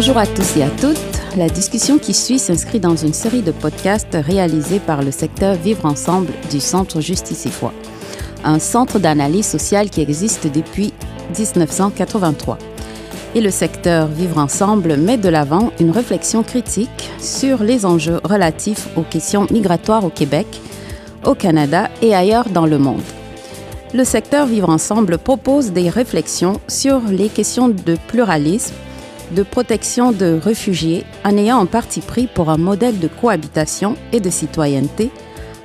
[0.00, 0.96] Bonjour à tous et à toutes.
[1.36, 5.86] La discussion qui suit s'inscrit dans une série de podcasts réalisés par le secteur Vivre
[5.86, 7.72] Ensemble du Centre Justice et Foi,
[8.44, 10.92] un centre d'analyse sociale qui existe depuis
[11.36, 12.58] 1983.
[13.34, 18.86] Et le secteur Vivre Ensemble met de l'avant une réflexion critique sur les enjeux relatifs
[18.94, 20.46] aux questions migratoires au Québec,
[21.26, 23.02] au Canada et ailleurs dans le monde.
[23.92, 28.74] Le secteur Vivre Ensemble propose des réflexions sur les questions de pluralisme,
[29.30, 34.20] de protection de réfugiés en ayant un parti pris pour un modèle de cohabitation et
[34.20, 35.10] de citoyenneté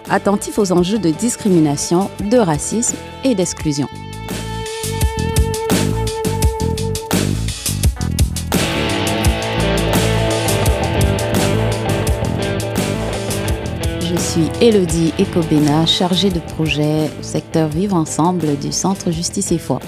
[0.10, 3.88] attentif aux enjeux de discrimination, de racisme et d'exclusion.
[14.02, 19.80] Je suis Elodie Ecobena, chargée de projet secteur Vivre Ensemble du Centre Justice et Foi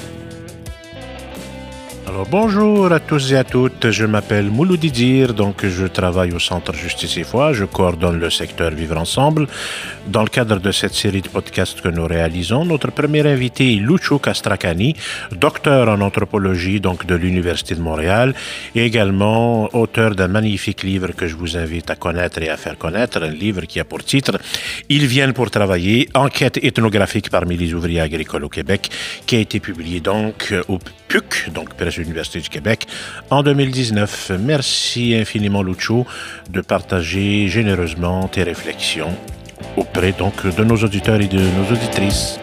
[2.23, 6.73] bonjour à tous et à toutes, je m'appelle Mouloudi Dir, donc je travaille au Centre
[6.73, 9.47] Justice et Foi, je coordonne le secteur Vivre Ensemble.
[10.07, 13.80] Dans le cadre de cette série de podcasts que nous réalisons, notre premier invité est
[13.80, 14.95] Lucho Castracani,
[15.31, 18.33] docteur en anthropologie donc de l'Université de Montréal
[18.75, 22.77] et également auteur d'un magnifique livre que je vous invite à connaître et à faire
[22.77, 24.38] connaître, un livre qui a pour titre
[24.89, 28.89] Ils viennent pour travailler, enquête ethnographique parmi les ouvriers agricoles au Québec,
[29.25, 32.88] qui a été publié donc au PUC, donc Presse Université du Québec,
[33.30, 34.31] en 2019.
[34.39, 36.06] Merci infiniment, Lucho,
[36.50, 39.16] de partager généreusement tes réflexions
[39.78, 42.39] auprès donc de nos auditeurs et de nos auditrices.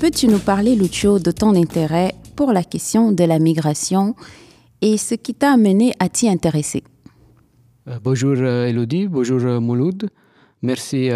[0.00, 4.14] Peux-tu nous parler, Lucio, de ton intérêt pour la question de la migration
[4.80, 6.84] et ce qui t'a amené à t'y intéresser?
[7.88, 10.10] Euh, bonjour euh, Elodie, bonjour euh, Mouloud.
[10.60, 11.08] Merci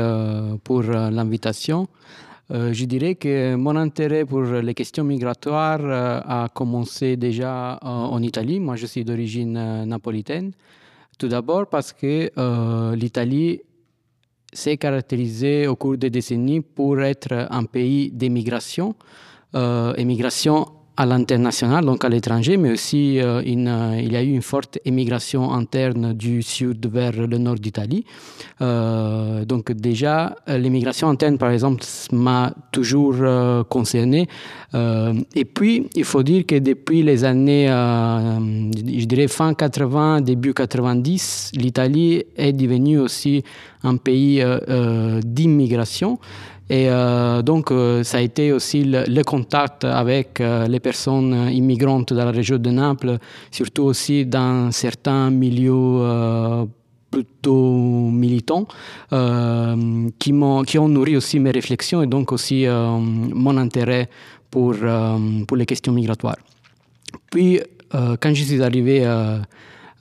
[0.63, 1.89] pour l'invitation.
[2.49, 8.61] je dirais que mon intérêt pour les questions migratoires a commencé déjà en Italie.
[8.61, 10.53] Moi, je suis d'origine napolitaine.
[11.19, 12.31] Tout d'abord parce que
[12.95, 13.63] l'Italie
[14.53, 18.95] s'est caractérisée au cours des décennies pour être un pays d'émigration,
[19.97, 20.67] émigration
[20.97, 24.79] à l'international, donc à l'étranger, mais aussi euh, euh, il y a eu une forte
[24.85, 28.05] émigration interne du sud vers le nord d'Italie.
[28.61, 31.83] Euh, donc déjà, l'immigration interne, par exemple,
[32.13, 33.17] m'a toujours
[33.69, 34.29] concerné.
[34.75, 41.53] et puis, il faut dire que depuis les années, je dirais fin 80, début 90,
[41.55, 43.43] l'Italie est devenue aussi
[43.83, 44.45] un pays
[45.25, 46.19] d'immigration.
[46.71, 52.13] Et euh, donc, euh, ça a été aussi le, contact avec euh, les personnes immigrantes
[52.13, 53.19] dans la région de Naples,
[53.51, 56.67] surtout aussi dans certains milieux
[57.11, 58.67] plutôt militants,
[60.19, 64.09] qui, ont nourri aussi mes réflexions et donc aussi mon intérêt
[64.51, 64.75] pour,
[65.47, 66.39] pour les questions migratoires.
[67.31, 69.43] Puis, quand je suis arrivé à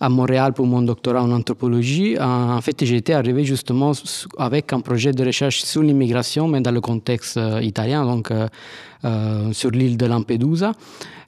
[0.10, 2.18] Montréal pour mon doctorat en anthropologie.
[2.20, 3.92] En fait, j'étais arrivé justement
[4.38, 8.48] avec un projet de recherche sur l'immigration, mais dans le contexte euh, italien, donc euh,
[9.06, 10.74] euh, sur l'île de Lampedusa.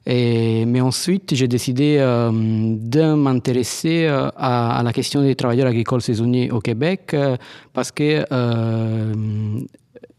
[0.06, 6.60] Et, mais ensuite, j'ai décidé de m'intéresser à, la question des travailleurs agricoles saisonniers au
[6.60, 7.16] Québec
[7.72, 8.22] parce que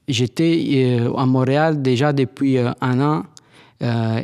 [0.08, 3.26] j'étais à Montréal déjà depuis un an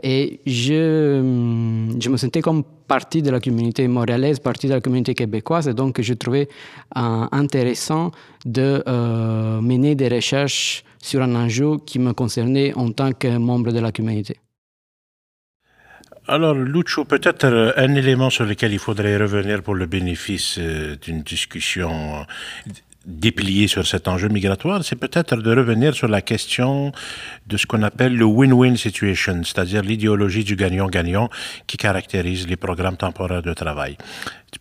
[0.01, 2.63] et je me sentais comme
[2.97, 6.49] partie de la communauté montréalaise, partie de la communauté québécoise, et donc je trouvais
[6.97, 8.11] euh, intéressant
[8.43, 13.71] de euh, mener des recherches sur un enjeu qui me concernait en tant que membre
[13.71, 14.35] de la communauté.
[16.27, 17.47] Alors, Lucho, peut-être
[17.77, 22.25] un élément sur lequel il faudrait revenir pour le bénéfice euh, d'une discussion
[23.05, 26.91] déplier sur cet enjeu migratoire, c'est peut-être de revenir sur la question
[27.47, 31.29] de ce qu'on appelle le win-win situation, c'est-à-dire l'idéologie du gagnant-gagnant
[31.67, 33.97] qui caractérise les programmes temporaires de travail.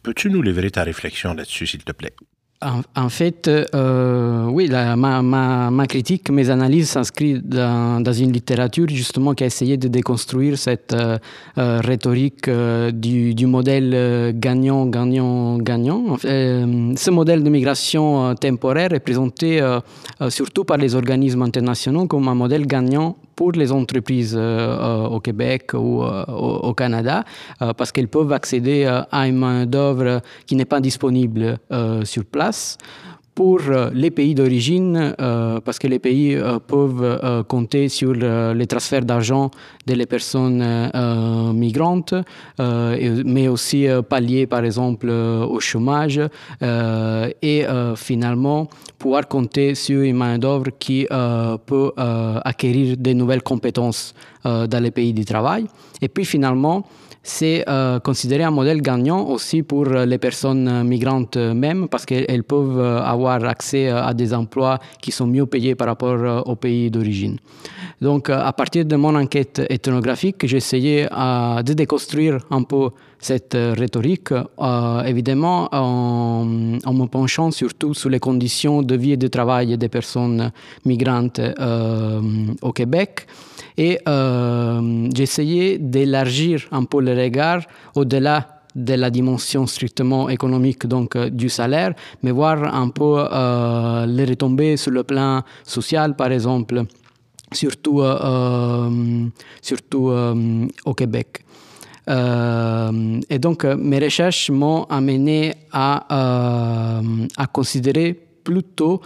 [0.03, 2.15] Peux-tu nous livrer ta réflexion là-dessus, s'il te plaît?
[2.63, 9.47] En, fait, euh, oui, ma, critique, mes analyses s'inscrivent dans, une littérature justement qui a
[9.47, 11.17] essayé de déconstruire cette euh,
[11.57, 16.19] euh, rhétorique du, modèle gagnant-gagnant-gagnant.
[16.19, 19.67] ce modèle de migration temporaire est présenté
[20.29, 26.03] surtout par les organismes internationaux comme un modèle gagnant pour les entreprises au Québec ou
[26.03, 27.25] au, Canada
[27.77, 31.59] parce qu'elles peuvent accéder à une main-d'œuvre qui n'est pas disponible
[32.05, 32.77] sur place
[33.41, 33.63] pour
[33.95, 35.15] les pays d'origine,
[35.65, 39.51] parce que les pays peuvent compter sur les transferts d'argent
[39.87, 40.63] des personnes
[41.55, 42.13] migrantes,
[42.59, 46.21] mais aussi pallier par exemple au chômage
[46.61, 47.65] et
[47.97, 51.07] finalement pouvoir compter sur une main-d'œuvre qui
[51.65, 54.13] peut acquérir de nouvelles compétences
[54.45, 55.65] dans les pays du travail.
[56.03, 56.85] Et puis finalement,
[57.23, 62.81] c'est euh, considéré un modèle gagnant aussi pour les personnes migrantes même parce qu'elles peuvent
[62.81, 67.39] avoir accès à des emplois qui sont mieux payés par rapport au pays d'origine.
[68.01, 73.55] Donc à partir de mon enquête ethnographique, j'ai essayé euh, de déconstruire un peu cette
[73.55, 79.29] rhétorique, euh, évidemment en, en, me penchant surtout sur les conditions de vie et de
[79.29, 80.51] travail des personnes
[80.87, 81.41] migrantes
[82.63, 83.27] au Québec.
[83.81, 87.63] Et euh, essayé d'élargir un peu le regard
[87.95, 94.05] au-delà de la dimension strictement économique donc euh, du salaire, mais voir un peu euh,
[94.05, 96.83] les retombées sur le plan social, par exemple,
[97.53, 98.03] surtout,
[99.63, 100.13] surtout
[100.85, 101.43] au Québec.
[102.07, 107.01] et donc, mes recherches m'ont amené à,
[107.37, 108.13] à considérer
[108.45, 109.01] plutôt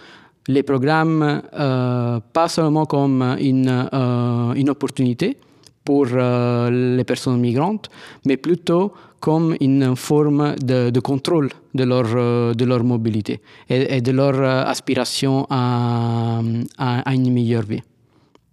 [0.49, 5.37] les programmes euh, pas seulement comme une, euh, opportunité
[5.85, 7.91] pour euh, les personnes migrantes,
[8.27, 14.43] mais plutôt comme une forme de, contrôle de leur, de leur mobilité et, de leur
[14.69, 16.41] aspiration à,
[16.77, 17.81] à, une meilleure vie.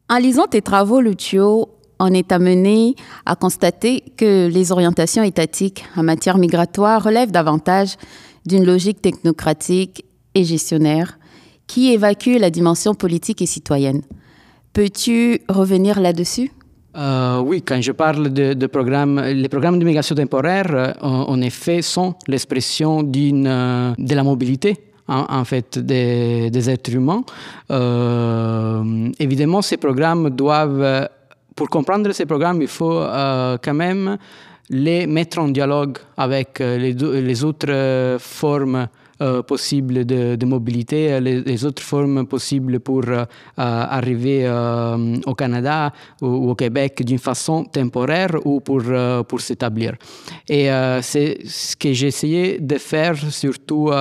[0.10, 2.96] En lisant tes travaux, Lucio, on est amené
[3.26, 7.98] à constater que les orientations étatiques en matière migratoire relèvent davantage
[8.46, 10.06] d'une logique technocratique
[10.36, 11.18] et gestionnaire
[11.71, 14.01] qui évacue la dimension politique et citoyenne?
[14.73, 16.51] Peux-tu revenir là-dessus?
[16.97, 21.81] Euh, oui, quand je parle de, de programmes, les programmes d'immigration temporaire, euh, en effet,
[21.81, 24.75] sont l'expression euh, de la mobilité
[25.07, 27.23] en, fait des, êtres humains.
[29.19, 31.07] Évidemment, ces programmes doivent,
[31.56, 33.01] pour comprendre ces programmes, il faut
[33.63, 34.18] quand même
[34.69, 38.88] les mettre en dialogue avec les, autres formes
[39.47, 43.25] possibles de, mobilité, les, autres formes possibles pour euh,
[43.57, 45.91] arriver euh, au Canada
[46.21, 48.81] ou, au Québec d'une façon temporaire ou pour,
[49.27, 49.94] pour s'établir.
[50.47, 50.69] Et
[51.01, 53.91] c'est ce que j'ai essayé de faire surtout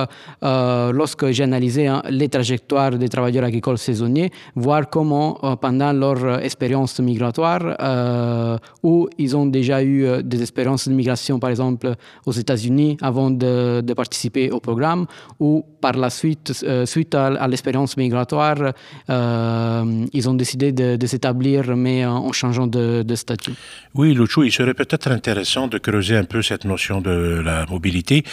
[0.41, 6.99] lorsque j'ai analysé hein, les trajectoires des travailleurs agricoles saisonniers, voir comment pendant leur expérience
[6.99, 11.93] migratoire, où ils ont déjà eu des expériences de migration, par exemple
[12.25, 15.05] aux États-Unis, avant de participer au programme,
[15.39, 18.73] ou par la suite, euh, suite à, l'expérience migratoire,
[19.09, 23.53] euh, ils ont décidé de, s'établir, mais en, changeant de, statut.
[23.95, 28.23] Oui, Lucho, il serait peut-être intéressant de creuser un peu cette notion de la mobilité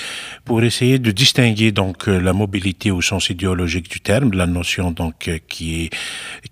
[0.45, 5.31] pour essayer de distinguer donc la mobilité au sens idéologique du terme, la notion donc
[5.49, 5.91] qui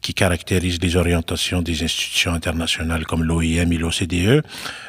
[0.00, 4.42] qui caractérise les orientations des institutions internationales comme l'OIM et l'OCDE,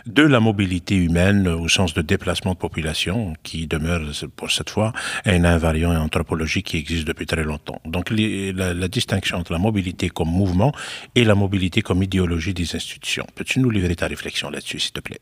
[0.06, 4.02] de la mobilité humaine au sens de déplacement de population qui demeure
[4.36, 4.94] pour cette fois
[5.28, 7.80] un invariant anthropologique qui existe depuis très longtemps.
[7.86, 10.72] Donc la, distinction entre la mobilité comme mouvement
[11.16, 13.26] et la mobilité comme idéologie des institutions.
[13.36, 15.20] Peux-tu nous livrer ta réflexion là-dessus, s'il te plaît?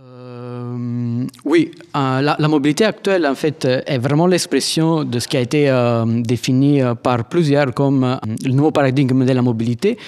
[0.00, 5.40] Euh, Oui, euh, la, mobilité actuelle, en fait, est vraiment l'expression de ce qui a
[5.40, 9.98] été euh, défini par plusieurs comme euh, le nouveau paradigme de la mobilité.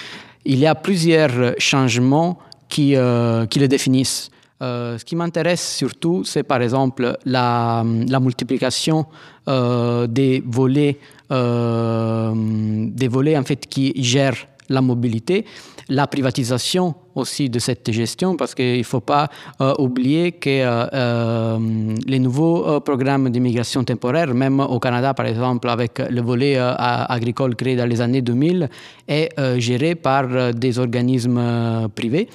[0.45, 2.39] Il y a plusieurs changements
[2.71, 4.31] qui, euh, qui le définissent.
[4.61, 9.05] Euh, ce qui m'intéresse surtout, c'est par exemple la, multiplication
[9.47, 10.99] euh, des volets,
[11.31, 15.45] euh, des volets en fait qui gèrent la mobilité,
[15.89, 20.87] la privatisation aussi de cette gestion, parce qu'il ne faut pas euh, oublier que euh,
[20.93, 27.55] euh, les nouveaux programmes d'immigration temporaire, même au Canada par exemple, avec le volet agricole
[27.55, 28.69] créé dans les années 2000,
[29.07, 32.27] est géré par des organismes privés.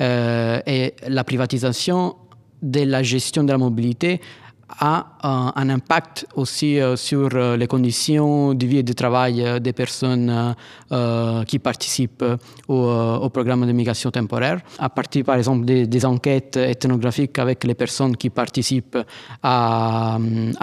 [0.00, 2.16] et la privatisation
[2.62, 4.20] de la gestion de la mobilité
[4.68, 9.44] a un, un impact aussi euh, sur euh, les conditions de vie et de travail
[9.44, 10.54] euh, des personnes
[10.92, 12.24] euh, qui participent
[12.68, 14.60] au, programme de migration temporaire.
[14.78, 18.98] À partir, par exemple, des, enquêtes ethnographiques avec les personnes qui participent
[19.42, 20.18] à,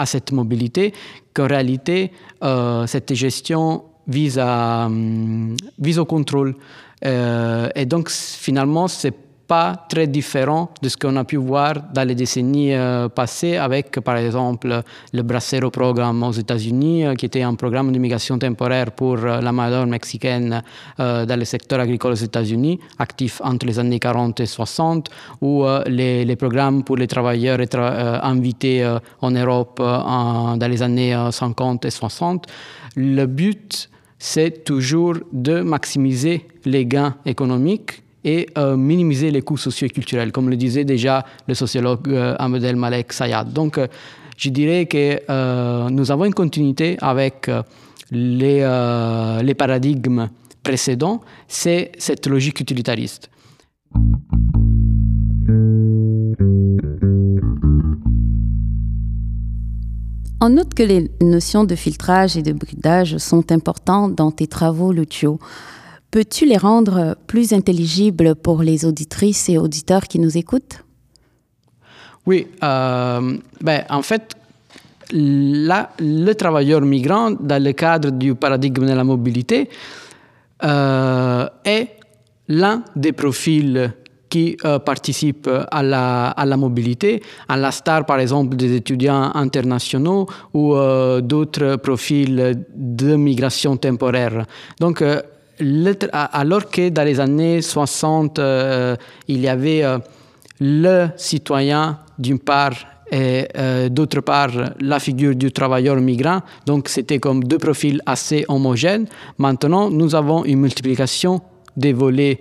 [0.06, 0.92] cette mobilité,
[1.34, 4.88] qu'en réalité, euh, cette gestion vise, à,
[5.78, 6.54] vise au contrôle.
[7.04, 9.14] Euh, et donc, finalement, c'est
[9.88, 14.16] très différents de ce qu'on a pu voir dans les décennies euh, passées avec, par
[14.16, 14.82] exemple,
[15.12, 19.52] le Bracero Programme aux États-Unis, euh, qui était un programme d'immigration temporaire pour euh, la
[19.52, 20.62] main mexicaine
[20.98, 26.36] dans le secteur agricole aux États-Unis, actif entre les années 40 et 60, ou les,
[26.36, 27.58] programmes pour les travailleurs
[28.22, 28.84] invités
[29.20, 32.46] en Europe dans les années 50 et 60.
[32.96, 40.32] Le but, c'est toujours de maximiser les gains économiques et euh, minimiser les coûts socio-culturels,
[40.32, 42.36] comme le disait déjà le sociologue euh,
[42.76, 43.52] Malek Sayad.
[43.52, 43.86] Donc, euh,
[44.36, 47.50] je dirais que euh, nous avons une continuité avec
[48.10, 48.60] les,
[49.42, 50.28] les paradigmes
[50.62, 53.30] précédents, c'est cette logique utilitariste.
[60.44, 64.90] On note que les notions de filtrage et de bridage sont importantes dans tes travaux,
[64.90, 65.38] Lucio.
[66.12, 70.84] Peux-tu les rendre plus intelligibles pour les auditrices et auditeurs qui nous écoutent?
[72.26, 74.36] Oui, euh, ben, en fait,
[75.14, 79.70] le travailleur migrant, dans le cadre du paradigme de la mobilité,
[80.62, 81.88] euh, est
[82.46, 83.94] l'un des profils
[84.28, 89.30] qui euh, participent à la, à la, mobilité, à la star par exemple des étudiants
[89.34, 94.46] internationaux ou euh, d'autres profils de migration temporaire.
[94.78, 95.20] Donc, euh,
[96.12, 98.96] alors que dans les années 60, euh,
[99.28, 99.98] il y avait euh,
[100.60, 102.74] le citoyen d'une part
[103.10, 104.50] et euh, d'autre part
[104.80, 109.06] la figure du travailleur migrant, donc c'était comme deux profils assez homogènes.
[109.38, 111.40] Maintenant, nous avons une multiplication
[111.76, 112.38] des volets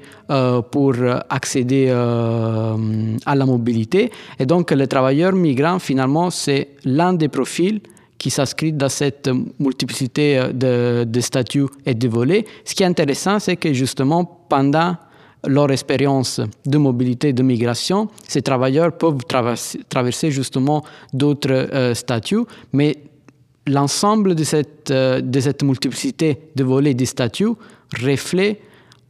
[0.72, 0.94] pour
[1.30, 4.12] accéder à la mobilité.
[4.38, 7.80] Et donc, le travailleur migrant, finalement, c'est l'un des profils
[8.22, 12.46] qui s'inscrit dans cette multiplicité euh, de, statuts et de volets.
[12.66, 14.96] Ce qui est intéressant, c'est que justement, pendant
[15.48, 22.96] leur expérience de mobilité, de migration, ces travailleurs peuvent traverser, justement d'autres euh, statuts, mais
[23.66, 27.56] l'ensemble de cette, euh, de cette multiplicité de volets de statuts
[28.04, 28.62] reflète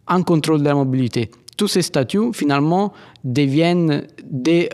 [0.07, 1.29] un contrôle de la mobilité.
[1.57, 2.93] Tous ces statuts, finalement,
[3.25, 4.69] deviennent des,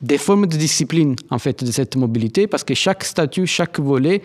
[0.00, 4.22] des formes de discipline en fait de cette mobilité parce que chaque statut, chaque volet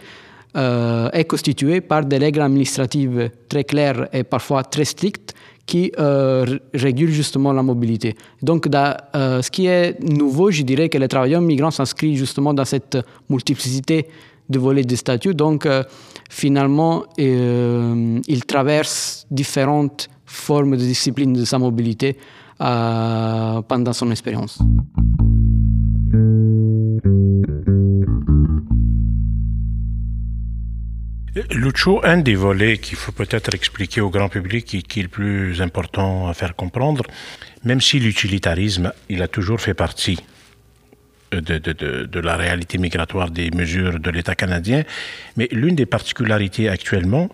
[0.55, 5.34] euh, est constitué par des règles administratives très claires et parfois très strictes
[5.65, 8.15] qui euh, régulent justement la mobilité.
[8.41, 12.63] Donc, euh, ce qui est nouveau, je dirais que les travailleurs migrants s'inscrivent justement dans
[12.63, 12.98] cette
[13.29, 14.08] multiplicité
[14.48, 15.34] de volets de statuts.
[15.34, 15.67] Donc,
[16.29, 22.15] finalement, ils traversent différentes formes de discipline de sa mobilité
[22.60, 24.60] pendant son expérience.
[31.51, 35.10] Lucho, un des volets qu'il faut peut-être expliquer au grand public et qui est le
[35.10, 37.04] plus important à faire comprendre,
[37.65, 40.18] même si l'utilitarisme, il a toujours fait partie
[41.32, 44.84] de, de, la réalité migratoire des mesures de l'État canadien,
[45.36, 47.30] mais l'une des particularités actuellement,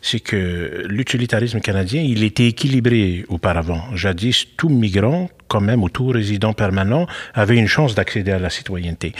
[0.00, 3.96] c'est que l'utilitarisme canadien, il était équilibré auparavant.
[3.96, 7.04] Jadis, tout migrant, quand même, ou tout résident permanent,
[7.42, 9.12] avait une chance d'accéder à la citoyenneté.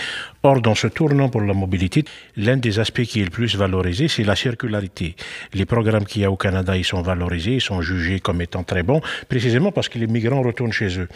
[0.43, 2.05] Or, dans ce tournant pour la mobilité,
[2.37, 5.15] l'un des aspects qui est le plus valorisé, c'est la circularité.
[5.53, 8.65] Les programmes qu'il y a au Canada, ils sont valorisés, ils sont jugés comme étant
[8.65, 11.09] très bons, précisément parce que les migrants retournent chez eux.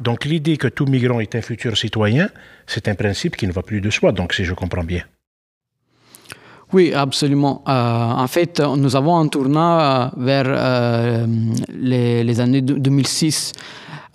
[0.00, 2.28] Donc, l'idée que tout migrant est un futur citoyen,
[2.66, 5.04] c'est un principe qui ne va plus de soi, donc si je comprends bien.
[6.72, 7.62] Oui, absolument.
[7.66, 11.26] Euh, en fait, nous avons un tournant vers euh,
[11.72, 13.52] les, années 2006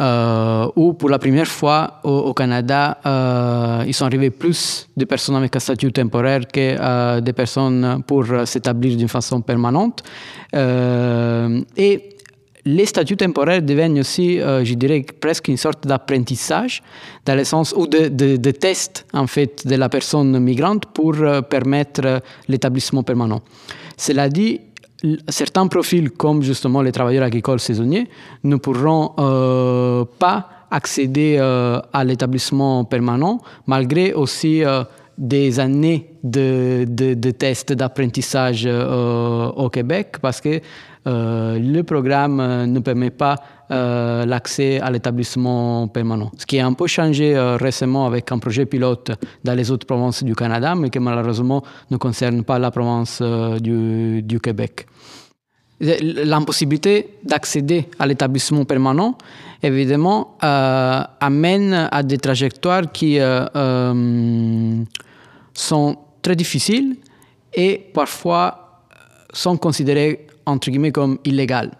[0.03, 5.35] euh, où, pour la première fois au, Canada, euh, ils sont arrivés plus de personnes
[5.35, 10.03] avec un statut temporaire que euh, des personnes pour s'établir d'une façon permanente.
[10.53, 12.13] et
[12.65, 16.81] les statuts temporaires deviennent aussi, euh, je dirais, presque une sorte d'apprentissage,
[17.25, 22.21] dans le sens ou de, test en fait de la personne migrante pour euh, permettre
[22.47, 23.41] l'établissement permanent.
[23.97, 24.61] Cela dit,
[25.27, 28.07] certains profils, comme justement les travailleurs agricoles saisonniers,
[28.43, 34.83] ne pourront euh, pas accéder euh, à l'établissement permanent, malgré aussi euh,
[35.17, 40.59] des années de, tests d'apprentissage au Québec, parce que
[41.05, 43.35] le programme ne permet pas
[43.69, 46.31] l'accès à l'établissement permanent.
[46.39, 49.11] Ce qui a un peu changé récemment avec un projet pilote
[49.43, 53.21] dans les autres provinces du Canada, mais qui malheureusement ne concerne pas la province
[53.61, 54.87] du, Québec.
[55.83, 59.17] L'impossibilité d'accéder à l'établissement permanent,
[59.61, 63.19] évidemment, amène à des trajectoires qui
[65.53, 66.95] sont très difficiles
[67.53, 68.81] et parfois
[69.33, 71.71] sont considérées entre guillemets comme illégales.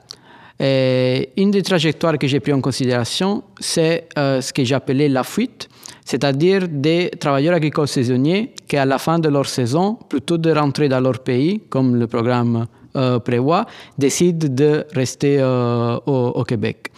[0.60, 5.70] Une des trajectoires que j'ai pris en considération, c'est ce que j'appelais la fuite,
[6.04, 10.90] c'est-à-dire des travailleurs agricoles saisonniers qui, à la fin de leur saison, plutôt de rentrer
[10.90, 12.68] dans leur pays, comme le programme
[13.24, 13.66] prévoit,
[13.98, 15.44] décident de rester
[16.06, 16.92] au, Québec.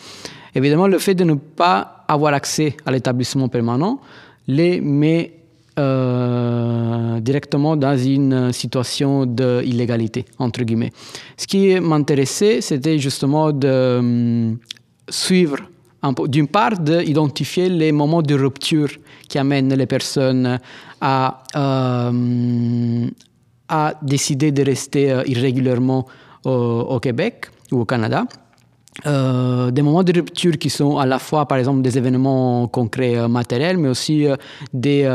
[0.54, 4.00] Évidemment, le fait de ne pas avoir accès à l'établissement permanent
[4.48, 5.34] les met
[5.78, 10.94] euh, directement dans une situation d'illégalité, entre guillemets.
[11.36, 14.58] Ce qui m'intéressait, c'était justement de hum,
[15.10, 15.58] suivre,
[16.28, 18.90] d'une part, d'identifier les moments de rupture
[19.28, 20.60] qui amènent les personnes
[21.02, 23.08] à, euh,
[23.70, 26.06] à décider de rester euh, irrégulièrement
[26.44, 28.26] au Québec ou au Canada.
[29.08, 33.18] Euh, des moments de rupture qui sont à la fois, par exemple, des événements concrets
[33.18, 34.28] euh, matériels, mais aussi
[34.72, 35.10] des,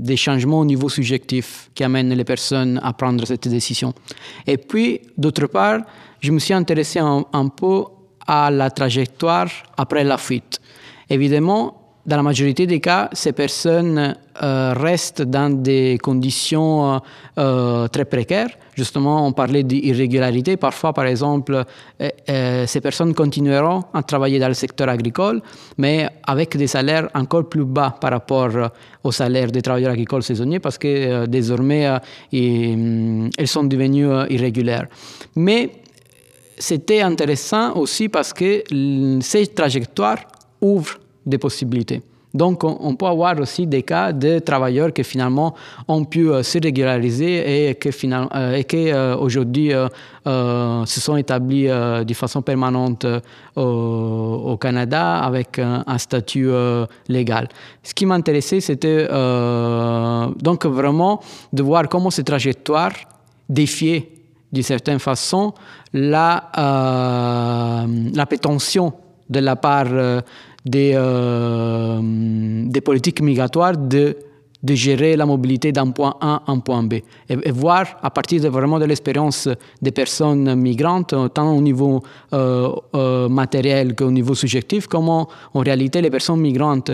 [0.00, 3.94] des changements au niveau subjectif qui amènent les personnes à prendre cette décision.
[4.46, 5.80] Et puis, d'autre part,
[6.20, 7.84] je me suis intéressé un peu
[8.26, 9.48] à la trajectoire
[9.78, 10.60] après la fuite.
[11.08, 16.98] Évidemment, dans la majorité des cas, ces personnes euh, restent dans des conditions euh,
[17.38, 18.48] euh, très précaires.
[18.74, 20.56] Justement, on parlait d'irrégularité.
[20.56, 21.62] Parfois, par exemple,
[21.98, 25.42] ces personnes continueront à travailler dans le secteur agricole,
[25.76, 28.48] mais avec des salaires encore plus bas par rapport
[29.04, 31.86] aux salaires des travailleurs agricoles saisonniers, parce que désormais,
[32.32, 34.86] elles sont devenues irrégulières.
[35.36, 35.70] Mais
[36.56, 38.64] c'était intéressant aussi parce que
[39.20, 40.20] ces trajectoires
[40.62, 42.02] ouvrent des possibilités.
[42.34, 45.54] Donc, on, peut avoir aussi des cas de travailleurs qui finalement
[45.86, 52.40] ont pu euh, se régulariser et qui euh, aujourd'hui euh, se sont établis de façon
[52.40, 53.06] permanente
[53.56, 56.50] au, Canada avec un, statut
[57.08, 57.48] légal.
[57.82, 61.20] Ce qui m'intéressait, c'était donc vraiment
[61.52, 62.92] de voir comment ces trajectoires
[63.48, 64.08] défiaient
[64.52, 65.52] d'une certaine façon
[65.92, 66.50] la,
[68.14, 68.92] la prétention
[69.28, 69.88] de la part
[70.64, 74.16] des, euh, des politiques migratoires de,
[74.64, 76.94] gérer la mobilité d'un point A à un point B.
[77.28, 79.48] Et, voir à partir vraiment de l'expérience
[79.80, 82.00] des personnes migrantes, tant au niveau
[82.32, 86.92] euh, euh, matériel qu'au niveau subjectif, comment en réalité les personnes migrantes,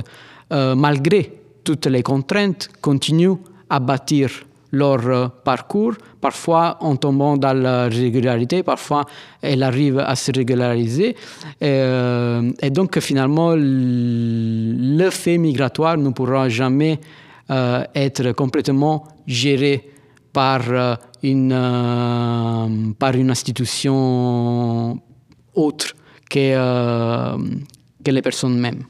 [0.51, 1.31] malgré
[1.63, 3.37] toutes les contraintes, continuent
[3.69, 4.31] à bâtir
[4.73, 9.05] leur euh, parcours, parfois en tombant dans la régularité, parfois
[9.41, 11.11] elle arrive à se régulariser.
[11.11, 11.15] Et,
[11.63, 17.01] euh, donc finalement, le fait migratoire ne pourra jamais
[17.51, 19.89] euh, être complètement géré
[20.33, 20.63] par
[21.23, 25.01] une, par une institution
[25.55, 25.95] autre
[26.31, 27.37] que,
[28.05, 28.85] que les personnes mêmes.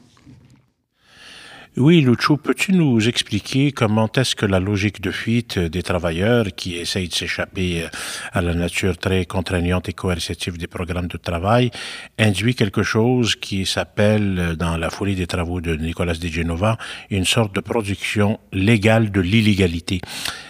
[1.79, 6.75] Oui, Lucho, peux-tu nous expliquer comment est-ce que la logique de fuite des travailleurs qui
[6.75, 7.85] essayent de s'échapper
[8.33, 11.71] à la nature très contraignante et coercitive des programmes de travail
[12.17, 16.77] induit quelque chose qui s'appelle, dans la folie des travaux de Nicolas De Genova,
[17.11, 20.01] une sorte de production légale de l'illégalité?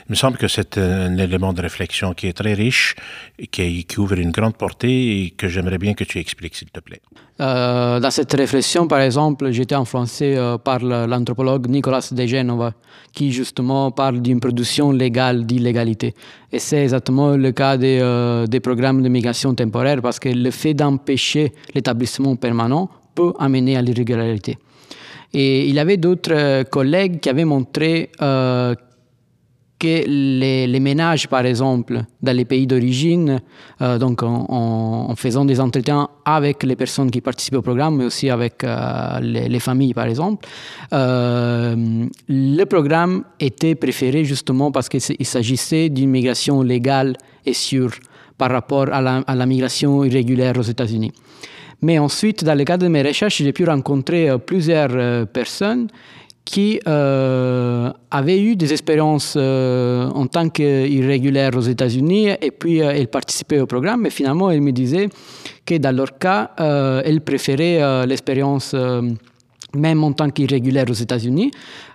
[0.10, 2.96] Il me semble que c'est un élément de réflexion qui est très riche,
[3.52, 6.80] qui, qui ouvre une grande portée et que j'aimerais bien que tu expliques, s'il te
[6.80, 7.00] plaît.
[7.40, 12.74] Euh, dans cette réflexion, par exemple, j'étais influencé euh, par l'anthropologue Nicolas de Genova,
[13.14, 16.16] qui justement parle d'une production légale d'illégalité.
[16.52, 20.50] Et c'est exactement le cas des, euh, des, programmes de migration temporaire, parce que le
[20.50, 24.58] fait d'empêcher l'établissement permanent peut amener à l'irrégularité.
[25.34, 28.10] Et il y avait d'autres collègues qui avaient montré
[29.80, 33.42] que les, ménages, par exemple, dans les pays d'origine,
[33.82, 38.30] euh, donc en, faisant des entretiens avec les personnes qui participent au programme, mais aussi
[38.30, 40.46] avec euh, les, familles, par exemple,
[40.94, 47.16] euh, le programme était préféré justement parce qu'il s'agissait d'une migration légale
[47.46, 47.92] et sûre
[48.38, 51.14] par rapport à la, à la migration irrégulière aux États-Unis.
[51.82, 55.88] Mais ensuite, dans le cadre de mes recherches, j'ai pu rencontrer plusieurs personnes
[56.50, 62.90] qui euh, avaient eu des expériences euh, en tant qu'irrégulières aux États-Unis et puis euh,
[62.90, 65.10] elles participaient au programme, mais finalement elles me disaient
[65.64, 66.50] que dans leur cas,
[67.06, 68.76] elles préféraient l'expérience
[69.76, 71.52] même en tant qu'irrégulière aux États-Unis,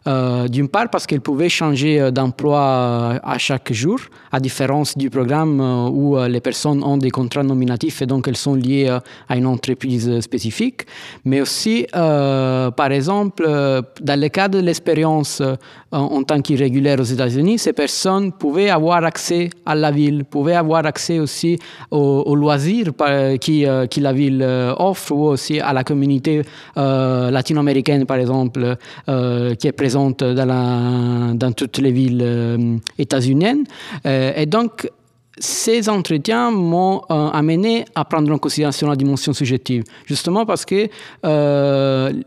[0.06, 3.98] euh, d'une part parce qu'elle pouvait changer euh, d'emploi euh, à chaque jour,
[4.32, 8.54] à différence du programme où les personnes ont des contrats nominatifs et donc elles sont
[8.54, 8.88] liées
[9.28, 10.82] à une entreprise spécifique,
[11.24, 13.44] mais aussi, par exemple,
[14.00, 15.40] dans le cas de l'expérience
[15.92, 20.84] en tant qu'irrégulière aux États-Unis, ces personnes pouvaient avoir accès à la ville, pouvaient avoir
[20.84, 21.58] accès aussi
[21.92, 22.90] aux, loisirs
[23.40, 26.42] qui, la ville offre ou aussi à la communauté
[26.76, 33.64] latino-américaine, par exemple, qui est présente dans, toutes les villes euh, états-uniennes.
[34.06, 34.90] Euh, et donc,
[35.36, 40.88] ces entretiens m'ont euh, amené à prendre en considération la dimension subjective, justement parce que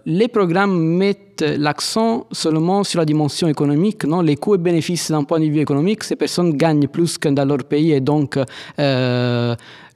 [0.06, 4.22] les programmes mettent l'accent seulement sur la dimension économique, non?
[4.22, 7.46] Les coûts et bénéfices d'un point de vue économique, ces personnes gagnent plus que dans
[7.46, 8.38] leur pays et donc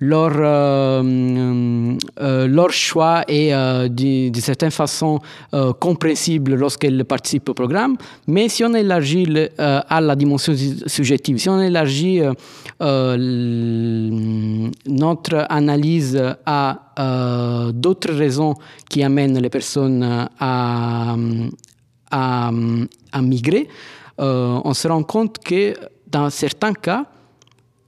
[0.01, 5.19] leur, euh, euh, leur choix est euh, d'une certaine façon
[5.79, 7.95] compréhensible lorsqu'elles participent au programme.
[8.27, 10.53] Mais si on élargit à la dimension
[10.87, 12.21] subjective, si on élargit
[14.87, 18.55] notre analyse à d'autres raisons
[18.89, 21.15] qui amènent les personnes à,
[22.09, 22.51] à,
[23.11, 23.67] à migrer,
[24.17, 25.75] on se rend compte que
[26.09, 27.05] dans certains cas,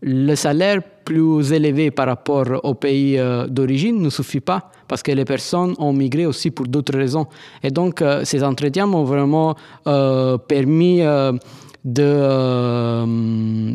[0.02, 5.12] le salaire plus élevé par rapport au pays euh, d'origine ne suffit pas parce que
[5.12, 7.28] les personnes ont migré aussi pour d'autres raisons.
[7.63, 9.56] Et donc, euh, ces entretiens m'ont vraiment
[9.88, 11.02] euh, permis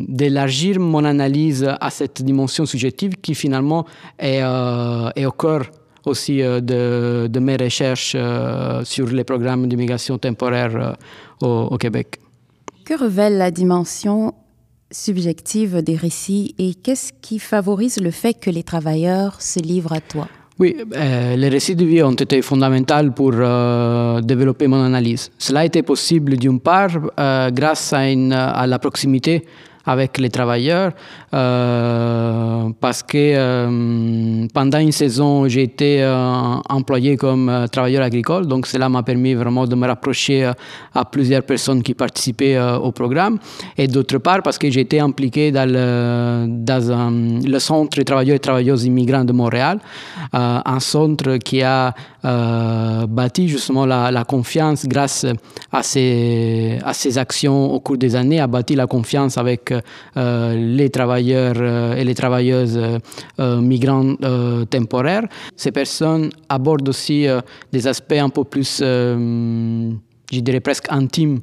[0.09, 3.85] d'élargir mon analyse à cette dimension subjective qui finalement
[4.17, 4.41] est,
[5.15, 5.69] est au cœur
[6.05, 8.15] aussi de, mes recherches
[8.83, 10.95] sur les programmes d'immigration temporaire
[11.41, 12.19] au, au Québec.
[12.83, 14.33] Que révèle la dimension
[14.91, 20.01] subjective des récits et qu'est-ce qui favorise le fait que les travailleurs se livrent à
[20.01, 20.27] toi?
[20.59, 25.31] Oui, euh, les récits de vie ont été fondamentaux pour euh, développer mon analyse.
[25.37, 29.45] Cela a été possible d'une part euh, grâce à, la proximité
[29.85, 30.91] avec les travailleurs
[31.33, 38.67] euh, parce que euh, pendant une saison, j'ai été euh, employé comme travailleur agricole, donc
[38.67, 40.51] cela m'a permis vraiment de me rapprocher
[40.93, 43.37] à plusieurs personnes qui participaient au programme.
[43.77, 46.47] Et d'autre part, parce que j'ai été impliqué dans le,
[47.47, 49.79] le centre de travailleurs et travailleuses immigrants de Montréal,
[50.33, 55.25] un centre qui a bâti justement la, confiance grâce
[55.71, 59.73] à ces, à ces actions au cours des années, a bâti la confiance avec
[60.17, 62.79] euh, les travailleurs euh, et les travailleuses
[63.39, 64.15] euh, migrants
[64.69, 65.27] temporaires.
[65.55, 67.27] Ces personnes abordent aussi
[67.71, 68.81] des aspects un peu plus
[70.31, 71.39] je dirais presque intime.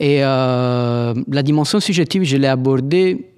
[0.00, 3.30] Et euh, la dimension subjective, je l'ai abordée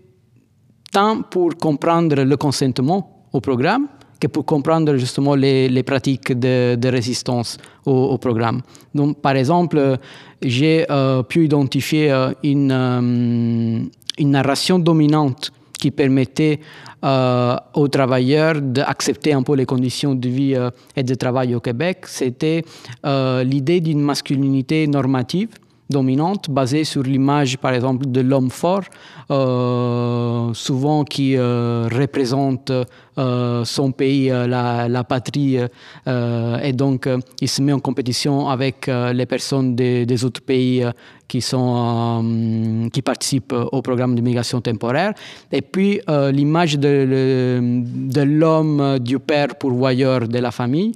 [0.93, 3.89] tant pour comprendre le consentement au programme
[4.21, 8.63] que pour comprendre justement les, pratiques de, résistance au, programme.
[8.95, 9.99] Donc, par exemple,
[10.43, 12.11] j'ai euh, pu identifier
[12.43, 13.81] une, euh,
[14.19, 16.61] une narration dominante qui permettait
[17.05, 21.61] euh, aux travailleurs d'accepter un peu les conditions de vie euh, et de travail au
[21.61, 22.65] Québec, c'était
[23.05, 25.51] euh, l'idée d'une masculinité normative
[25.89, 28.83] dominante basée sur l'image, par exemple, de l'homme fort,
[29.31, 32.71] euh, souvent qui euh, représente
[33.19, 35.59] euh, son pays, la, patrie,
[36.07, 37.09] et donc
[37.41, 40.85] il se met en compétition avec les personnes des autres pays
[41.29, 45.13] qui, sont, qui participent au programme d'immigration temporaire.
[45.53, 46.01] Et puis
[46.33, 50.93] l'image de, de l'homme, du père pourvoyeur de la famille,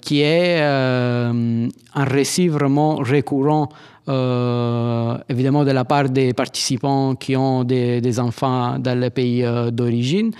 [0.00, 1.68] qui est un
[2.04, 3.68] récit vraiment récurrent
[4.08, 9.70] euh, évidemment de la part des participants qui ont des, enfants dans le pays euh,
[9.70, 10.32] d'origine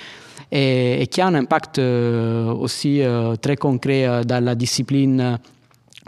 [0.50, 5.38] et, qui a un impact euh, aussi euh, très concret euh, dans la discipline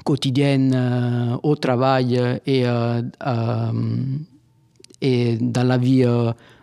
[0.05, 2.65] quotidienne euh, au travail et,
[5.01, 6.05] et dans la vie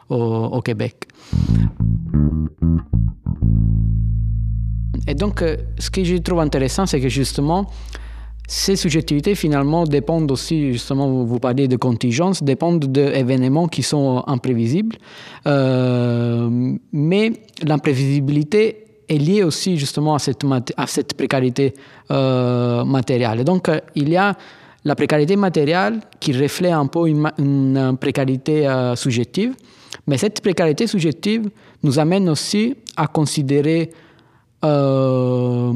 [0.10, 1.08] au, Québec.
[5.08, 5.44] Et donc,
[5.78, 7.68] ce que je trouve intéressant, c'est que justement,
[8.50, 14.98] ces subjectivités, finalement, dépendent aussi, justement, vous, parlez de contingence, dépendent d'événements qui sont imprévisibles.
[15.46, 16.50] Euh,
[16.92, 20.46] mais l'imprévisibilité est liée aussi, justement, à cette,
[20.78, 21.74] à cette précarité
[22.12, 23.44] euh, matérielle.
[23.44, 24.36] Donc, il y a
[24.86, 29.54] la précarité matérielle qui reflète un peu une, une précarité euh, subjective.
[30.08, 31.50] Mais cette précarité subjective
[31.84, 33.90] nous amène aussi à considérer
[34.64, 35.74] euh,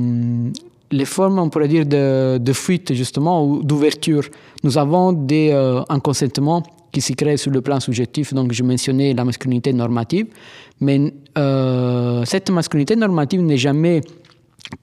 [0.92, 4.24] les formes, on pourrait dire, de, de fuite, justement, ou d'ouverture.
[4.64, 8.34] Nous avons des, euh, un consentement qui s'y crée sur le plan subjectif.
[8.34, 10.28] Donc, je mentionnais la masculinité normative.
[10.80, 14.02] Mais euh, cette masculinité normative n'est jamais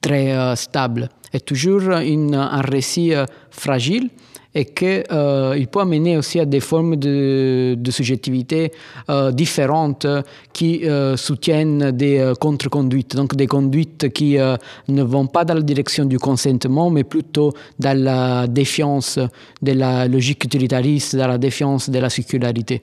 [0.01, 1.09] très euh, stable.
[1.33, 4.09] est toujours un récit euh, fragile
[4.53, 8.73] et qu'il euh, peut amener aussi à des formes de, subjectivité
[9.09, 10.05] euh, différentes
[10.51, 10.83] qui
[11.15, 16.89] soutiennent des contre-conduites, donc des conduites qui ne vont pas dans la direction du consentement,
[16.89, 19.19] mais plutôt dans la défiance
[19.61, 22.81] de la logique utilitariste, dans la défiance de la sécularité.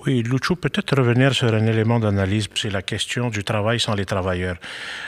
[0.00, 4.06] Oui, Lucho, peut-être revenir sur un élément d'analyse, c'est la question du travail sans les
[4.06, 4.56] travailleurs.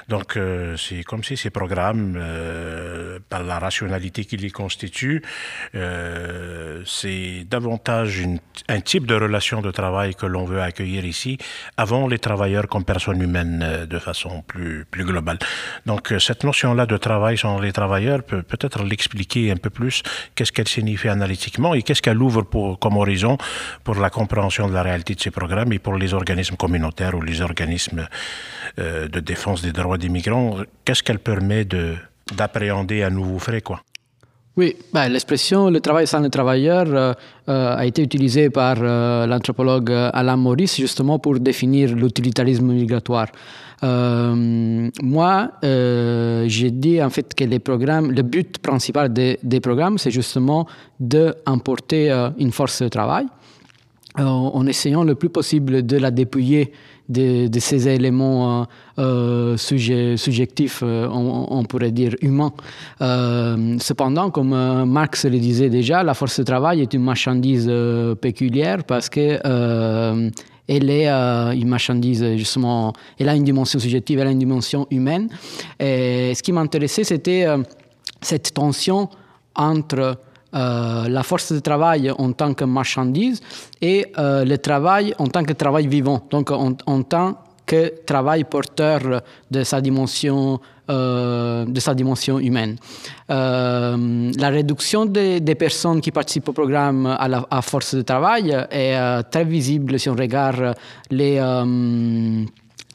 [0.08, 5.22] Donc, euh, c'est comme si ces programmes, euh, par la rationalité qui les constitue,
[5.74, 8.22] euh, c'est davantage
[8.68, 11.38] un type de relation de travail que l'on veut accueillir ici,
[11.76, 15.38] avant les travailleurs comme personnes humaines de façon plus, plus globale.
[15.86, 20.02] Donc, cette notion-là de travail sans les travailleurs peut peut-être l'expliquer un peu plus,
[20.34, 23.38] qu'est-ce qu'elle signifie analytiquement et qu'est-ce qu'elle ouvre pour, comme horizon
[23.82, 27.22] pour la compréhension de la réalité de ces programmes et pour les organismes communautaires ou
[27.22, 28.06] les organismes
[28.78, 31.64] euh, de défense des droits des migrants, qu'est-ce qu'elle permet
[32.36, 33.80] d'appréhender à nouveau frais quoi?
[34.56, 37.12] Oui, ben, l'expression le travail sans le travailleur euh,
[37.48, 38.76] euh, a été utilisée par
[39.26, 43.30] l'anthropologue Alain Maurice justement pour définir l'utilitarisme migratoire.
[43.82, 45.50] moi,
[46.54, 50.66] j'ai dit en fait que les programmes, le but principal des, des programmes, c'est justement
[51.00, 52.02] d'emporter
[52.38, 53.26] une force de travail
[54.16, 56.72] euh, en essayant le plus possible de la dépouiller
[57.08, 62.52] de, ces éléments euh, euh subjectifs, on, pourrait dire humains.
[63.00, 67.70] Cependant, comme Marx le disait déjà, la force de travail est une marchandise
[68.20, 69.38] péculière parce que
[70.66, 75.28] elle est une marchandise justement, elle a une dimension subjective, elle a une dimension humaine.
[75.80, 77.46] Et ce qui m'intéressait, c'était
[78.20, 79.08] cette tension
[79.56, 80.16] entre
[80.54, 83.40] euh, la force de travail en tant que marchandise
[83.80, 89.22] et euh, le travail en tant que travail vivant, donc en, tant que travail porteur
[89.50, 92.76] de sa dimension, euh, de sa dimension humaine.
[93.28, 99.44] La réduction des, personnes qui participent au programme à, la, force de travail est très
[99.44, 100.74] visible si on regarde
[101.10, 101.40] les,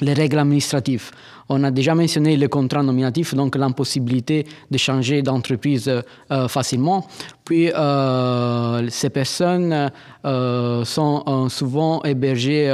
[0.02, 1.12] les règles administratives.
[1.52, 7.08] On a déjà mentionné le contrat nominatif, donc l'impossibilité de changer d'entreprise euh, facilement.
[7.44, 9.90] Puis, euh, ces personnes
[10.24, 12.70] euh, sont souvent hébergées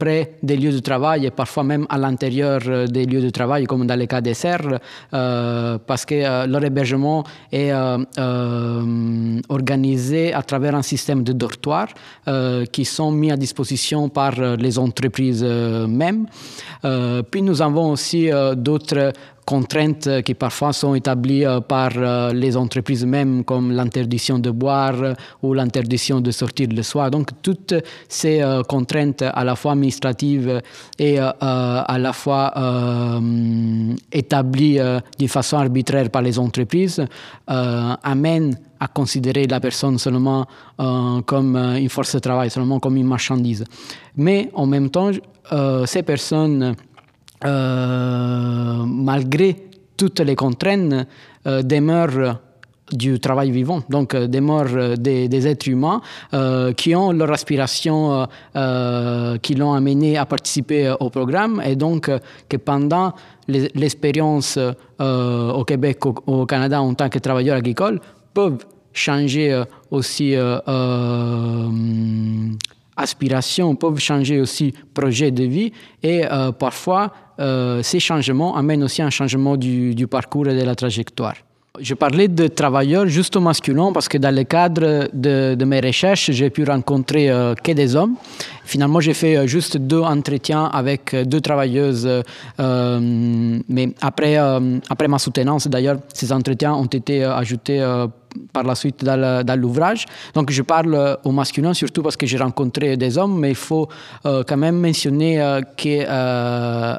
[0.00, 3.86] près des lieux de travail et parfois même à l'intérieur des lieux de travail, comme
[3.86, 7.72] dans le cas des serres, parce que leur hébergement est
[9.48, 11.90] organisé à travers un système de dortoirs
[12.72, 16.26] qui sont mis à disposition par les entreprises mêmes.
[17.30, 19.12] puis, nous avons aussi d'autres
[19.50, 24.94] contraintes qui parfois sont établies euh, par euh, les entreprises mêmes, comme l'interdiction de boire
[25.42, 27.10] ou l'interdiction de sortir le soir.
[27.10, 27.74] Donc, toutes
[28.08, 30.62] ces euh, contraintes à la fois administratives
[30.98, 32.52] et à la fois
[34.12, 37.04] établies de façon arbitraire par les entreprises
[37.46, 40.46] amènent à considérer la personne seulement
[40.80, 43.64] euh, comme une force de travail, seulement comme une marchandise.
[44.16, 45.10] Mais en même temps,
[45.52, 46.74] euh, ces personnes
[47.44, 49.56] euh, malgré
[49.96, 51.06] toutes les contraintes,
[51.46, 52.38] euh, demeurent
[52.92, 56.00] du travail vivant, donc euh, des, des êtres humains
[56.34, 58.26] euh, qui ont leur aspiration,
[58.56, 61.62] euh, qui l'ont amené à participer au programme.
[61.64, 62.10] Et donc
[62.48, 63.12] que pendant
[63.48, 64.58] l'expérience
[64.98, 68.00] au Québec, au, au, Canada en tant que travailleurs agricoles,
[68.34, 70.34] peuvent changer aussi
[73.00, 79.02] aspirations peuvent changer aussi projet de vie et euh, parfois euh, ces changements amènent aussi
[79.02, 81.34] un changement du, parcours et de la trajectoire.
[81.78, 86.30] Je parlais de travailleurs juste au masculin parce que dans le cadre de, mes recherches,
[86.32, 88.16] j'ai pu rencontrer euh, que des hommes.
[88.64, 92.08] Finalement, j'ai fait juste deux entretiens avec deux travailleuses,
[92.58, 97.80] mais après, après ma soutenance, d'ailleurs, ces entretiens ont été ajoutés
[98.52, 100.06] par la suite dans l'ouvrage.
[100.34, 103.56] Donc je parle euh, au masculin surtout parce que j'ai rencontré des hommes, mais il
[103.56, 103.88] faut
[104.26, 106.00] euh, quand même mentionner euh, que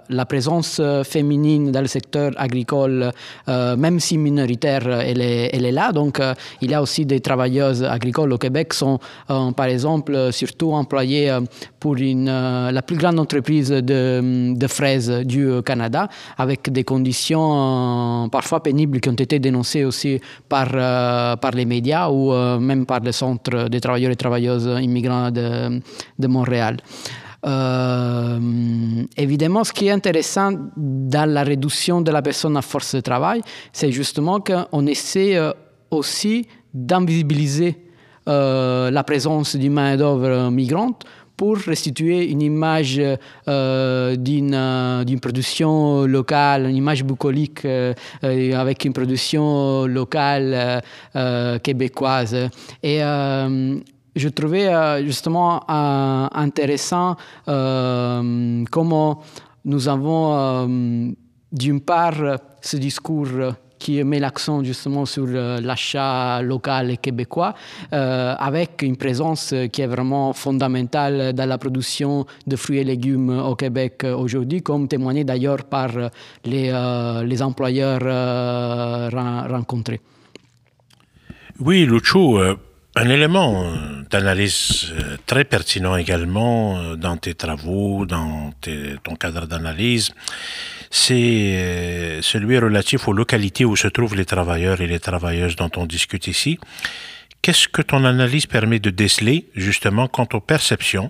[0.10, 3.12] la présence féminine dans le secteur agricole,
[3.48, 5.92] même si minoritaire, elle est, là.
[5.92, 6.22] Donc
[6.62, 11.38] il y a aussi des travailleuses agricoles au Québec sont par exemple surtout employées
[11.80, 19.10] pour la plus grande entreprise de, fraises du Canada avec des conditions parfois pénibles qui
[19.10, 20.68] ont été dénoncées aussi par
[21.42, 26.28] par les médias ou euh, même par le Centre des travailleurs et travailleuses immigrants de,
[26.28, 26.78] Montréal.
[27.46, 28.40] Euh,
[29.18, 33.42] évidemment, ce qui est intéressant dans la réduction de la personne à force de travail,
[33.74, 35.52] c'est justement qu'on essaie euh,
[35.90, 37.78] aussi d'invisibiliser
[38.30, 41.04] euh, la présence d'une main-d'œuvre migrante
[41.42, 43.02] pour restituer une image
[43.48, 50.84] euh, d'une euh, production locale, une image bucolique euh, avec une production locale
[51.16, 52.36] euh, québécoise.
[52.84, 54.70] Et je trouvais
[55.04, 57.16] justement intéressant
[57.48, 59.24] comment
[59.66, 61.16] nous avons
[61.52, 62.20] d'une part
[62.62, 67.56] ce discours qui met l'accent justement sur l'achat local et québécois,
[67.92, 73.56] avec une présence qui est vraiment fondamentale dans la production de fruits et légumes au
[73.56, 75.90] Québec aujourd'hui, comme témoigné d'ailleurs par
[76.46, 76.72] les,
[77.26, 78.04] les employeurs
[79.50, 80.02] rencontrés.
[81.60, 83.66] Oui, Lucho, un élément
[84.12, 84.94] d'analyse
[85.26, 88.52] très pertinent également dans tes travaux, dans
[89.04, 90.12] ton cadre d'analyse,
[90.92, 95.86] c'est celui relatif aux localités où se trouvent les travailleurs et les travailleuses dont on
[95.86, 96.60] discute ici.
[97.42, 101.10] Qu'est-ce que ton analyse permet de déceler justement quant aux perceptions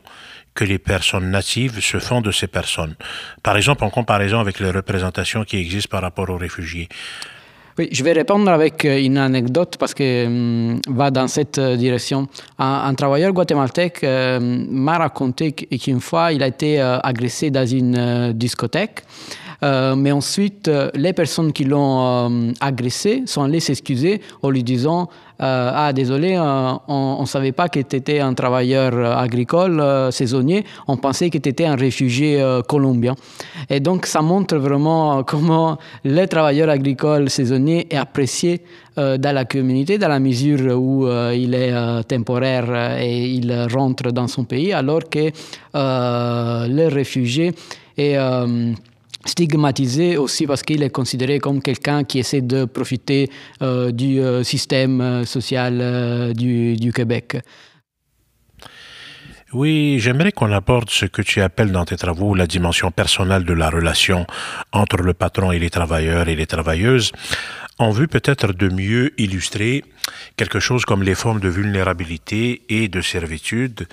[0.54, 2.96] que les personnes natives se font de ces personnes?
[3.44, 6.88] Par exemple, en comparaison avec les représentations qui existent par rapport aux réfugiés.
[7.78, 11.78] Oui, je vais répondre avec euh, une anecdote parce que um, va dans cette euh,
[11.78, 12.28] direction.
[12.60, 17.98] Un, travailleur guatémaltèque euh, m'a raconté qu'une fois, il a été euh, agressé dans une
[17.98, 19.04] euh, discothèque.
[19.64, 25.10] Euh, mais ensuite, les personnes qui l'ont agressé sont allées s'excuser en lui disant
[25.42, 29.82] euh, ah désolé, euh, on ne savait pas que tu étais un travailleur euh, agricole
[30.12, 33.16] saisonnier, on pensait que tu étais un réfugié colombien.
[33.70, 38.62] Et donc ça montre vraiment comment le travailleur agricole saisonnier est apprécié
[38.98, 44.44] dans la communauté, dans la mesure où il est temporaire et il rentre dans son
[44.44, 45.32] pays, alors que
[45.74, 47.54] le réfugié
[47.98, 48.18] est
[49.26, 53.30] stigmatisé aussi parce qu'il est considéré comme quelqu'un qui essaie de profiter
[53.62, 57.38] euh, du euh, système euh, social du, du, Québec.
[59.54, 63.54] Oui, j'aimerais qu'on aborde ce que tu appelles dans tes travaux la dimension personnelle de
[63.54, 64.26] la relation
[64.72, 67.12] entre le patron et les travailleurs et les travailleuses,
[67.80, 69.84] en vue peut-être de mieux illustrer
[70.38, 73.88] quelque chose comme les formes de vulnérabilité et de servitude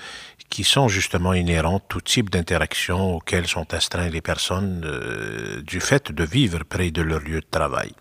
[0.49, 6.11] qui sont justement inhérentes tout type d'interactions auxquelles sont astreintes les personnes euh, du fait
[6.11, 7.91] de vivre près de leur lieu de travail.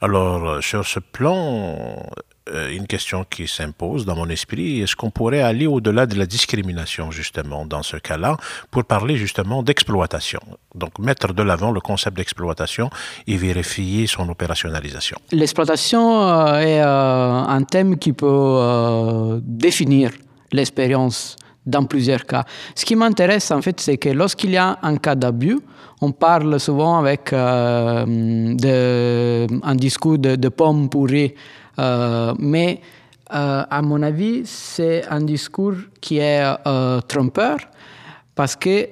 [0.00, 2.06] Alors, euh, sur ce plan,
[2.52, 7.10] une question qui s'impose dans mon esprit, est-ce qu'on pourrait aller au-delà de la discrimination
[7.10, 8.36] justement dans ce cas-là
[8.70, 10.40] pour parler justement d'exploitation?
[10.74, 12.90] Donc mettre de l'avant le concept d'exploitation
[13.26, 15.16] et vérifier son opérationnalisation.
[15.32, 20.10] L'exploitation euh, est euh, un thème qui peut euh, définir
[20.52, 22.44] l'expérience dans plusieurs cas.
[22.74, 25.58] Ce qui m'intéresse en fait, c'est que lorsqu'il y a un cas d'abus,
[26.00, 28.04] on parle souvent avec euh,
[29.62, 32.80] un discours de, de pommes pourries, euh, mais
[33.32, 37.58] euh, à mon avis, c'est un discours qui est euh, trompeur
[38.34, 38.88] parce que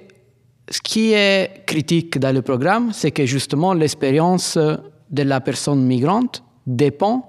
[0.71, 6.43] ce qui est critique dans le programme, c'est que justement l'expérience de la personne migrante
[6.67, 7.29] dépend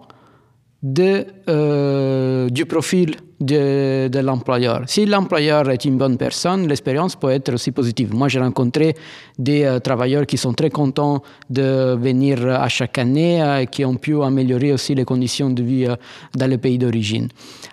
[0.82, 4.84] de, euh, du profil de, l'employeur.
[4.88, 8.13] Si l'employeur est une bonne personne, l'expérience peut être aussi positive.
[8.13, 8.95] Moi, j'ai rencontré
[9.38, 13.86] des euh, travailleurs qui sont très contents de venir à chaque année et euh, qui
[13.86, 15.95] ont pu améliorer aussi les conditions de vie euh,
[16.36, 17.27] dans le pays d'origine.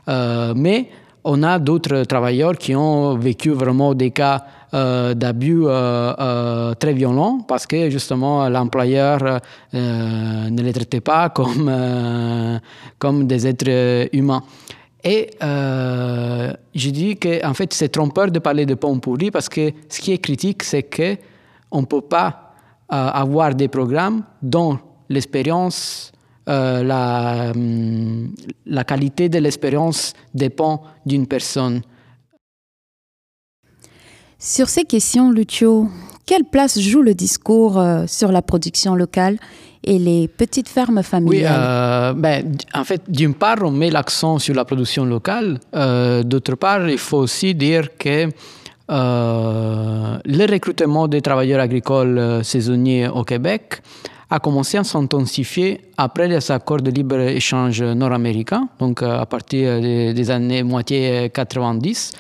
[0.09, 0.88] Euh, mais
[1.24, 6.92] on a d'autres travailleurs qui ont vécu vraiment des cas euh, d'abus euh, euh, très
[6.92, 9.40] violents parce que justement l'employeur
[9.74, 12.59] euh, ne les traitait pas comme, euh,
[12.98, 14.42] comme des êtres humains.
[15.03, 19.49] Et euh, je dis qu'en en fait c'est trompeur de parler de pommes pourries parce
[19.49, 22.47] que ce qui est critique c'est qu'on ne peut pas
[22.89, 24.77] avoir des programmes dont
[25.09, 26.13] l'expérience
[26.49, 27.53] euh, la,
[28.67, 31.83] la, qualité de l'expérience dépend d'une personne.
[34.39, 35.89] Sur ces questions, Lucio,
[36.27, 39.39] quelle place joue le discours euh, sur la production locale
[39.83, 44.38] et les petites fermes familiales Oui, euh, ben, en fait, d'une part, on met l'accent
[44.38, 45.59] sur la production locale.
[45.75, 48.29] Euh, D'autre part, il faut aussi dire que
[48.90, 53.81] euh, le recrutement des travailleurs agricoles saisonniers au Québec
[54.29, 60.31] a commencé à s'intensifier après les accords de libre-échange nord-américains, donc à partir des, des
[60.31, 62.12] années moitié 90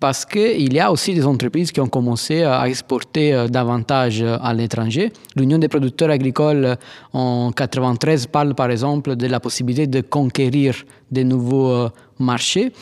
[0.00, 5.12] parce qu'il y a aussi des entreprises qui ont commencé à exporter davantage à l'étranger.
[5.36, 6.76] L'Union des producteurs agricoles
[7.12, 12.72] en 93 parle par exemple de la possibilité de conquérir de nouveaux marchés.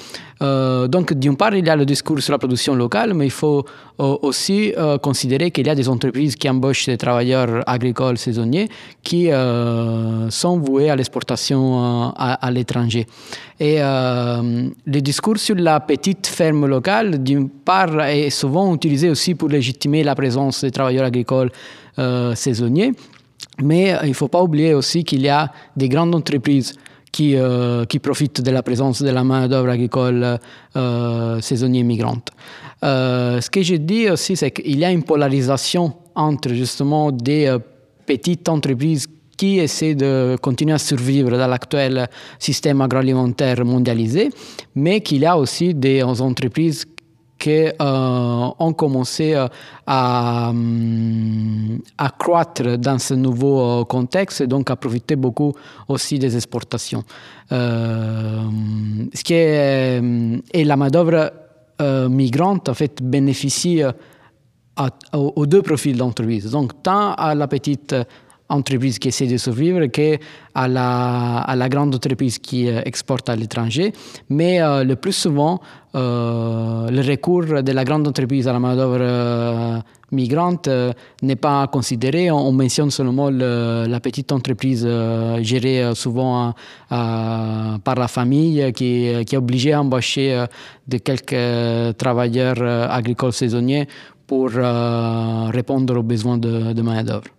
[0.42, 3.30] Euh, donc, d'une part, il y a le discours sur la production locale, mais il
[3.30, 3.64] faut
[3.98, 8.68] euh, aussi euh, considérer qu'il y a des entreprises qui embauchent des travailleurs agricoles saisonniers
[9.02, 13.06] qui euh, sont voués à l'exportation à, à l'étranger.
[13.58, 19.48] Et le discours sur la petite ferme locale, d'une part, est souvent utilisé aussi pour
[19.48, 21.50] légitimer la présence des travailleurs agricoles
[22.34, 22.92] saisonniers,
[23.62, 26.74] mais il ne faut pas oublier aussi qu'il y a des grandes entreprises
[27.16, 30.38] qui, euh, qui profitent de la présence de la main-d'œuvre agricole
[30.76, 32.28] euh, saisonnière migrante.
[32.84, 37.56] Euh, ce que je dis aussi, c'est qu'il y a une polarisation entre justement des
[38.04, 42.06] petites entreprises qui essaie de continuer à survivre dans l'actuel
[42.38, 44.28] système agroalimentaire mondialisé,
[44.74, 46.84] mais qu'il y a aussi des entreprises
[47.38, 49.46] qui euh, ont commencé euh,
[49.86, 55.52] à, euh, à, croître dans ce nouveau contexte et donc à profiter beaucoup
[55.88, 57.04] aussi des exportations.
[57.50, 60.00] ce qui est,
[60.52, 61.32] et la main-d'œuvre
[62.08, 63.82] migrante fait bénéficie
[65.12, 66.50] aux deux profils d'entreprise.
[66.50, 67.94] Donc tant à la petite
[68.48, 73.36] entreprise qui essaie de survivre qu'à la, à la grande entreprise qui euh, exporte à
[73.36, 73.92] l'étranger.
[74.28, 75.60] Mais euh, le plus souvent,
[75.94, 79.82] euh, le recours de la grande entreprise à la main-d'œuvre
[80.12, 80.68] migrante
[81.22, 82.30] n'est pas considéré.
[82.30, 84.86] On, mentionne seulement la petite entreprise
[85.40, 86.54] gérée souvent
[86.88, 90.44] par la famille qui, qui, est obligée à embaucher
[90.86, 93.88] de quelques travailleurs agricoles saisonniers
[94.26, 97.35] pour répondre aux besoins de, de main-d'œuvre.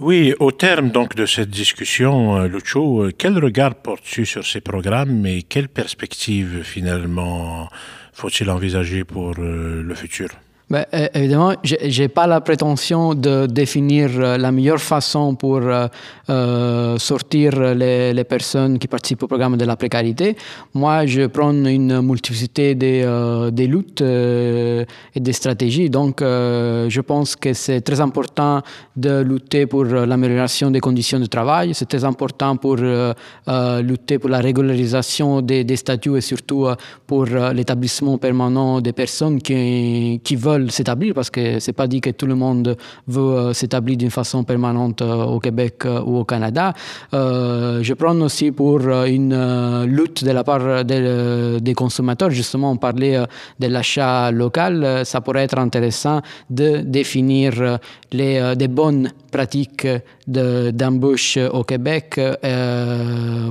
[0.00, 4.62] Oui, au terme donc de cette discussion, euh, Lucho, euh, quel regard portes-tu sur ces
[4.62, 7.68] programmes et quelles perspectives finalement
[8.14, 10.30] faut-il envisager pour euh, le futur?
[10.72, 15.86] Ben, évidemment, je n'ai pas la prétention de définir euh, la meilleure façon pour euh,
[16.30, 20.34] euh, sortir les, personnes qui participent au programme de la précarité.
[20.72, 24.86] Moi, je prends une multiplicité des, luttes et
[25.20, 25.90] des stratégies.
[25.90, 28.62] Donc, je pense que c'est très important
[28.96, 31.74] de lutter pour l'amélioration des conditions de travail.
[31.74, 36.68] C'est très important pour lutter pour la régularisation des, statuts et surtout
[37.06, 42.26] pour l'établissement permanent des personnes qui veulent s'établir parce que c'est pas dit que tout
[42.26, 46.72] le monde veut euh, s'établir d'une façon permanente euh, au Québec euh, ou au Canada.
[47.12, 52.30] je prends aussi pour une lutte de la part des, consommateurs.
[52.30, 53.18] Justement, on parlait
[53.58, 55.02] de l'achat local.
[55.04, 57.78] Ça pourrait être intéressant de définir
[58.12, 59.86] les, des bonnes pratiques
[60.26, 62.20] d'embauche au Québec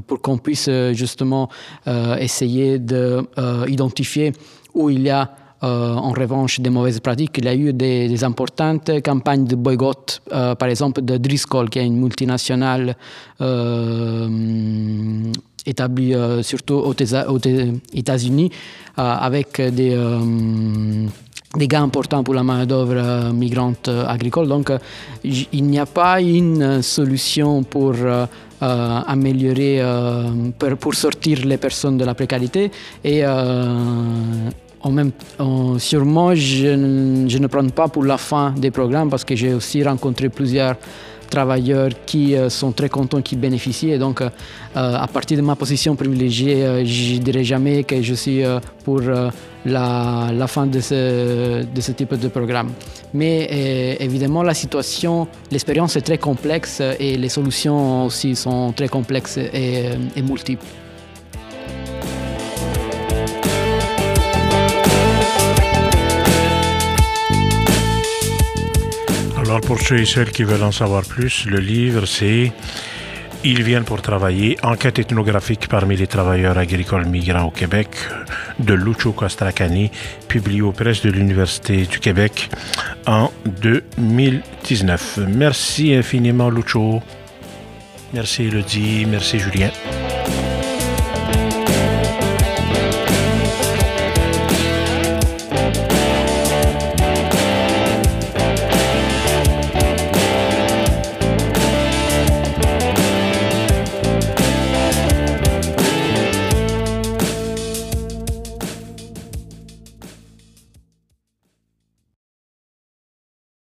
[0.07, 1.49] pour qu'on puisse justement
[2.19, 4.33] essayer d'identifier
[4.73, 5.29] où il y a
[5.63, 7.37] euh, en revanche des mauvaises pratiques.
[7.37, 11.77] Il y a eu des, importantes campagnes de boycott, euh, par exemple de Driscoll, qui
[11.77, 12.95] est une multinationale
[13.41, 14.27] euh,
[15.67, 16.95] établie surtout aux,
[17.93, 18.49] États-Unis,
[18.97, 19.95] avec des
[21.67, 24.47] gains importants pour la main-d'œuvre migrante agricole.
[24.47, 24.71] Donc,
[25.23, 27.93] il n'y a pas une solution pour
[28.59, 29.83] améliorer,
[30.57, 32.71] pour, sortir les personnes de la précarité.
[33.03, 33.23] Et
[34.83, 36.75] en sûrement, je,
[37.37, 40.75] ne prends pas pour la fin des programmes parce que j'ai aussi rencontré plusieurs
[41.31, 43.97] travailleurs qui euh, sont très contents, qui bénéficient.
[43.97, 44.29] Donc, euh,
[44.75, 48.43] à partir de ma position privilégiée, euh, je ne dirais jamais que je suis
[48.83, 49.01] pour
[49.65, 52.71] la, fin de ce, type de programme.
[53.13, 59.37] Mais évidemment, la situation, l'expérience est très complexe et les solutions aussi sont très complexes
[59.37, 60.65] et multiples.
[69.71, 72.51] Pour ceux et celles qui veulent en savoir plus, le livre c'est
[73.45, 77.87] Ils viennent pour travailler, enquête ethnographique parmi les travailleurs agricoles migrants au Québec
[78.59, 79.89] de Lucho Costracani,
[80.27, 82.49] publié aux presses de l'Université du Québec
[83.07, 85.19] en 2019.
[85.29, 87.01] Merci infiniment Lucho.
[88.13, 89.69] Merci Elodie, merci Julien.